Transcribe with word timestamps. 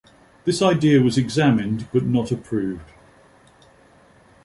This 0.45 0.63
idea 0.63 0.99
was 0.99 1.15
examined 1.15 1.87
but 1.93 2.01
not 2.05 2.31
approved. 2.31 2.91